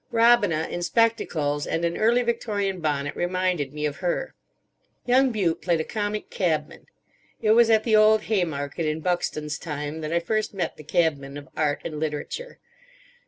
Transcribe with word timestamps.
Robina, 0.09 0.67
in 0.67 0.81
spectacles 0.81 1.67
and 1.67 1.85
an 1.85 1.95
early 1.95 2.23
Victorian 2.23 2.79
bonnet, 2.79 3.15
reminded 3.15 3.71
me 3.71 3.85
of 3.85 3.97
her. 3.97 4.33
Young 5.05 5.31
Bute 5.31 5.61
played 5.61 5.79
a 5.79 5.83
comic 5.83 6.31
cabman. 6.31 6.87
It 7.39 7.51
was 7.51 7.69
at 7.69 7.83
the 7.83 7.95
old 7.95 8.23
Haymarket, 8.23 8.87
in 8.87 9.03
Buckstone's 9.03 9.59
time, 9.59 10.01
that 10.01 10.11
I 10.11 10.19
first 10.19 10.55
met 10.55 10.75
the 10.75 10.83
cabman 10.83 11.37
of 11.37 11.49
art 11.55 11.81
and 11.85 11.99
literature. 11.99 12.57